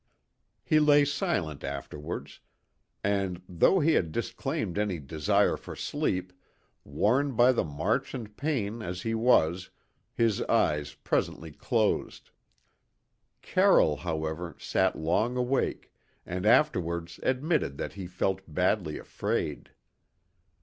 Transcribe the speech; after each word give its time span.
He 0.63 0.79
lay 0.79 1.05
silent 1.05 1.63
afterwards, 1.63 2.39
and, 3.03 3.39
though 3.47 3.79
he 3.79 3.91
had 3.91 4.11
disclaimed 4.11 4.79
any 4.79 4.97
desire 4.97 5.55
for 5.55 5.75
sleep, 5.75 6.33
worn 6.83 7.35
by 7.35 7.51
the 7.51 7.63
march 7.63 8.15
and 8.15 8.35
pain, 8.35 8.81
as 8.81 9.03
he 9.03 9.13
was, 9.13 9.69
his 10.15 10.41
eyes 10.45 10.95
presently 10.95 11.51
closed. 11.51 12.31
Carroll, 13.43 13.97
however, 13.97 14.55
sat 14.57 14.97
long 14.97 15.37
awake, 15.37 15.93
and 16.25 16.47
afterwards 16.47 17.19
admitted 17.21 17.77
that 17.77 17.93
he 17.93 18.07
felt 18.07 18.41
badly 18.51 18.97
afraid. 18.97 19.69